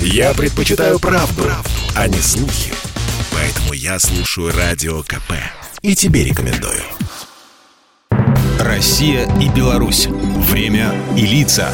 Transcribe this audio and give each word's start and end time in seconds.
Я 0.00 0.34
предпочитаю 0.34 0.98
правду, 0.98 1.42
правду, 1.42 1.70
а 1.94 2.08
не 2.08 2.18
слухи. 2.18 2.72
Поэтому 3.32 3.72
я 3.72 3.98
слушаю 3.98 4.52
Радио 4.56 5.02
КП. 5.02 5.32
И 5.82 5.94
тебе 5.94 6.24
рекомендую. 6.24 6.82
Россия 8.60 9.28
и 9.40 9.48
Беларусь. 9.48 10.06
Время 10.06 10.94
и 11.16 11.26
лица. 11.26 11.70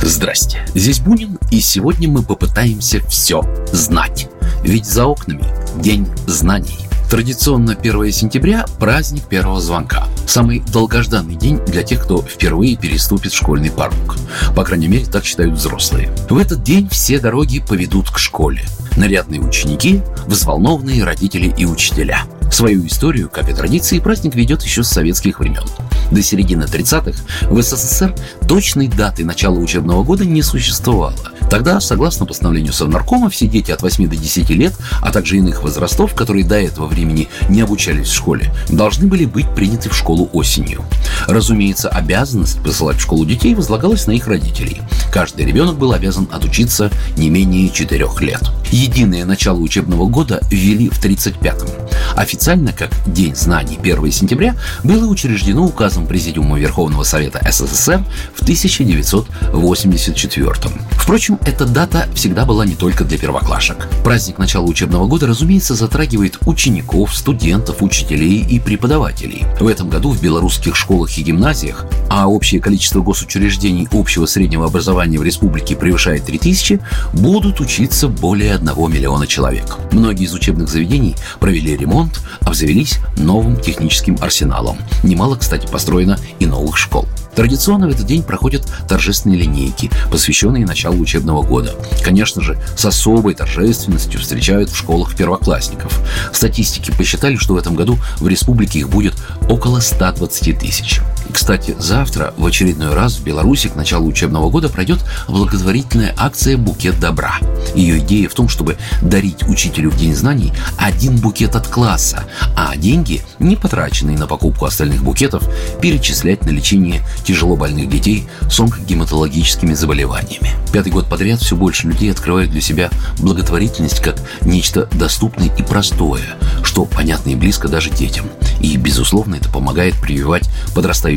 Здрасте, 0.00 0.66
здесь 0.74 1.00
Бунин, 1.00 1.38
и 1.50 1.60
сегодня 1.60 2.08
мы 2.08 2.22
попытаемся 2.22 3.00
все 3.06 3.42
знать. 3.72 4.28
Ведь 4.64 4.86
за 4.86 5.06
окнами 5.06 5.44
День 5.80 6.08
знаний. 6.26 6.78
Традиционно 7.10 7.72
1 7.72 8.12
сентября– 8.12 8.66
праздник 8.78 9.24
первого 9.24 9.60
звонка. 9.60 10.06
Самый 10.26 10.60
долгожданный 10.72 11.34
день 11.34 11.58
для 11.66 11.82
тех, 11.82 12.02
кто 12.02 12.22
впервые 12.22 12.76
переступит 12.76 13.32
школьный 13.32 13.70
порог. 13.70 14.16
По 14.54 14.64
крайней 14.64 14.88
мере, 14.88 15.04
так 15.06 15.24
считают 15.24 15.54
взрослые. 15.54 16.10
В 16.30 16.38
этот 16.38 16.62
день 16.62 16.88
все 16.90 17.18
дороги 17.18 17.60
поведут 17.60 18.10
к 18.10 18.18
школе. 18.18 18.64
Нарядные 18.96 19.40
ученики, 19.40 20.02
взволнованные 20.26 21.04
родители 21.04 21.52
и 21.56 21.64
учителя. 21.64 22.22
Свою 22.50 22.86
историю, 22.86 23.30
как 23.30 23.48
и 23.48 23.54
традиции, 23.54 23.98
праздник 23.98 24.34
ведет 24.34 24.62
еще 24.62 24.82
с 24.82 24.88
советских 24.88 25.40
времен. 25.40 25.64
До 26.10 26.22
середины 26.22 26.64
30-х 26.64 27.22
в 27.50 27.62
СССР 27.62 28.14
точной 28.46 28.88
даты 28.88 29.24
начала 29.24 29.58
учебного 29.58 30.04
года 30.04 30.26
не 30.26 30.42
существовало. 30.42 31.16
Тогда, 31.52 31.80
согласно 31.80 32.24
постановлению 32.24 32.72
Совнаркома, 32.72 33.28
все 33.28 33.46
дети 33.46 33.70
от 33.72 33.82
8 33.82 34.08
до 34.08 34.16
10 34.16 34.48
лет, 34.48 34.72
а 35.02 35.12
также 35.12 35.36
иных 35.36 35.62
возрастов, 35.62 36.14
которые 36.14 36.46
до 36.46 36.58
этого 36.58 36.86
времени 36.86 37.28
не 37.50 37.60
обучались 37.60 38.08
в 38.08 38.14
школе, 38.14 38.50
должны 38.70 39.06
были 39.06 39.26
быть 39.26 39.54
приняты 39.54 39.90
в 39.90 39.94
школу 39.94 40.30
осенью. 40.32 40.82
Разумеется, 41.28 41.90
обязанность 41.90 42.58
посылать 42.62 42.96
в 42.96 43.02
школу 43.02 43.26
детей 43.26 43.54
возлагалась 43.54 44.06
на 44.06 44.12
их 44.12 44.28
родителей. 44.28 44.80
Каждый 45.12 45.44
ребенок 45.44 45.76
был 45.76 45.92
обязан 45.92 46.26
отучиться 46.32 46.90
не 47.18 47.28
менее 47.28 47.68
4 47.68 48.02
лет. 48.20 48.40
Единое 48.70 49.26
начало 49.26 49.58
учебного 49.58 50.06
года 50.06 50.40
ввели 50.50 50.88
в 50.88 51.04
1935-м. 51.04 51.81
Официально, 52.16 52.72
как 52.72 52.90
День 53.06 53.36
знаний 53.36 53.78
1 53.80 54.12
сентября, 54.12 54.56
было 54.82 55.06
учреждено 55.06 55.64
указом 55.64 56.06
Президиума 56.06 56.58
Верховного 56.58 57.04
Совета 57.04 57.40
СССР 57.50 58.04
в 58.34 58.42
1984 58.42 60.68
-м. 60.68 60.80
Впрочем, 60.92 61.38
эта 61.44 61.66
дата 61.66 62.08
всегда 62.14 62.44
была 62.44 62.64
не 62.64 62.74
только 62.74 63.04
для 63.04 63.18
первоклашек. 63.18 63.88
Праздник 64.02 64.38
начала 64.38 64.64
учебного 64.64 65.06
года, 65.06 65.26
разумеется, 65.26 65.74
затрагивает 65.74 66.38
учеников, 66.46 67.14
студентов, 67.14 67.82
учителей 67.82 68.44
и 68.48 68.58
преподавателей. 68.58 69.44
В 69.60 69.66
этом 69.66 69.88
году 69.88 70.10
в 70.10 70.20
белорусских 70.20 70.76
школах 70.76 71.16
и 71.18 71.22
гимназиях, 71.22 71.86
а 72.08 72.28
общее 72.28 72.60
количество 72.60 73.00
госучреждений 73.00 73.88
общего 73.92 74.26
среднего 74.26 74.66
образования 74.66 75.18
в 75.18 75.22
республике 75.22 75.76
превышает 75.76 76.24
3000, 76.24 76.80
будут 77.12 77.60
учиться 77.60 78.08
более 78.08 78.54
1 78.54 78.90
миллиона 78.90 79.26
человек. 79.26 79.76
Многие 79.92 80.24
из 80.24 80.34
учебных 80.34 80.68
заведений 80.68 81.14
провели 81.40 81.76
ремонт, 81.76 82.01
обзавелись 82.40 82.98
новым 83.16 83.60
техническим 83.60 84.16
арсеналом. 84.20 84.78
Немало, 85.02 85.36
кстати, 85.36 85.66
построено 85.66 86.18
и 86.38 86.46
новых 86.46 86.76
школ. 86.76 87.06
Традиционно 87.34 87.88
в 87.88 87.90
этот 87.90 88.06
день 88.06 88.22
проходят 88.22 88.66
торжественные 88.88 89.40
линейки, 89.40 89.90
посвященные 90.10 90.66
началу 90.66 90.98
учебного 90.98 91.42
года. 91.42 91.74
Конечно 92.02 92.42
же, 92.42 92.58
с 92.76 92.84
особой 92.84 93.34
торжественностью 93.34 94.20
встречают 94.20 94.70
в 94.70 94.76
школах 94.76 95.16
первоклассников. 95.16 95.98
Статистики 96.32 96.90
посчитали, 96.90 97.36
что 97.36 97.54
в 97.54 97.56
этом 97.56 97.74
году 97.74 97.98
в 98.18 98.28
республике 98.28 98.80
их 98.80 98.90
будет 98.90 99.14
около 99.48 99.80
120 99.80 100.58
тысяч. 100.58 101.00
Кстати, 101.30 101.74
завтра 101.78 102.34
в 102.36 102.46
очередной 102.46 102.94
раз 102.94 103.16
в 103.16 103.24
Беларуси 103.24 103.68
к 103.68 103.76
началу 103.76 104.06
учебного 104.06 104.50
года 104.50 104.68
пройдет 104.68 104.98
благотворительная 105.28 106.14
акция 106.16 106.56
«Букет 106.56 106.98
добра». 107.00 107.34
Ее 107.74 107.98
идея 107.98 108.28
в 108.28 108.34
том, 108.34 108.48
чтобы 108.48 108.76
дарить 109.00 109.48
учителю 109.48 109.90
в 109.90 109.96
День 109.96 110.14
знаний 110.14 110.52
один 110.76 111.16
букет 111.16 111.56
от 111.56 111.66
класса, 111.68 112.24
а 112.56 112.76
деньги, 112.76 113.22
не 113.38 113.56
потраченные 113.56 114.18
на 114.18 114.26
покупку 114.26 114.66
остальных 114.66 115.02
букетов, 115.02 115.48
перечислять 115.80 116.44
на 116.44 116.50
лечение 116.50 117.02
тяжело 117.24 117.56
больных 117.56 117.88
детей 117.88 118.28
с 118.50 118.58
онкогематологическими 118.60 119.74
заболеваниями. 119.74 120.50
Пятый 120.72 120.92
год 120.92 121.08
подряд 121.08 121.40
все 121.40 121.56
больше 121.56 121.86
людей 121.86 122.10
открывают 122.10 122.50
для 122.50 122.60
себя 122.60 122.90
благотворительность 123.18 124.00
как 124.00 124.16
нечто 124.42 124.88
доступное 124.92 125.54
и 125.54 125.62
простое, 125.62 126.36
что 126.62 126.84
понятно 126.84 127.30
и 127.30 127.36
близко 127.36 127.68
даже 127.68 127.90
детям. 127.90 128.26
И, 128.60 128.76
безусловно, 128.76 129.34
это 129.34 129.48
помогает 129.48 129.94
прививать 130.00 130.48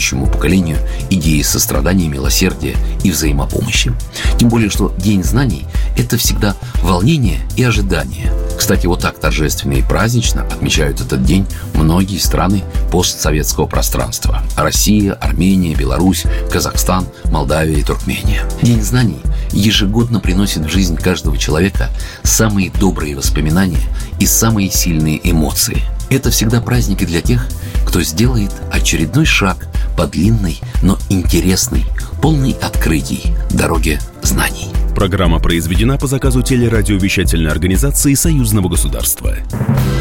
подрастающему 0.06 0.28
поколению 0.28 0.78
идеи 1.10 1.42
сострадания, 1.42 2.08
милосердия 2.08 2.76
и 3.04 3.12
взаимопомощи. 3.12 3.94
Тем 4.38 4.50
более, 4.50 4.70
что 4.70 4.94
День 4.98 5.24
знаний– 5.24 5.66
это 5.98 6.18
всегда 6.18 6.56
волнение 6.82 7.40
и 7.56 7.64
ожидание. 7.64 8.32
Кстати, 8.58 8.86
вот 8.88 9.02
так 9.02 9.20
торжественно 9.20 9.74
и 9.74 9.82
празднично 9.82 10.44
отмечают 10.44 11.02
этот 11.02 11.24
день 11.24 11.46
многие 11.74 12.20
страны 12.20 12.64
постсоветского 12.92 13.66
пространства. 13.66 14.42
Россия, 14.56 15.14
Армения, 15.14 15.76
Беларусь, 15.76 16.24
Казахстан, 16.52 17.06
Молдавия 17.26 17.78
и 17.78 17.84
Туркмения. 17.84 18.44
День 18.62 18.82
знаний 18.82 19.22
ежегодно 19.52 20.20
приносит 20.20 20.66
в 20.66 20.70
жизнь 20.70 20.98
каждого 20.98 21.38
человека 21.38 21.90
самые 22.24 22.72
добрые 22.72 23.16
воспоминания 23.16 23.82
и 24.20 24.26
самые 24.26 24.70
сильные 24.72 25.20
эмоции. 25.30 25.82
Это 26.10 26.30
всегда 26.30 26.62
праздники 26.62 27.06
для 27.06 27.22
тех, 27.22 27.48
кто 27.86 28.02
сделает 28.02 28.52
очередной 28.72 29.26
шаг 29.26 29.68
по 29.96 30.08
длинной, 30.08 30.60
но 30.82 30.98
интересной, 31.10 31.86
полной 32.22 32.52
открытий 32.52 33.34
дороге 33.50 34.00
знаний. 34.22 34.70
Программа 34.96 35.40
произведена 35.40 35.98
по 35.98 36.08
заказу 36.08 36.42
телерадиовещательной 36.42 37.52
организации 37.52 38.14
Союзного 38.14 38.70
государства. 38.70 39.36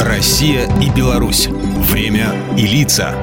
Россия 0.00 0.68
и 0.80 0.88
Беларусь. 0.90 1.48
Время 1.90 2.32
и 2.56 2.66
лица. 2.66 3.14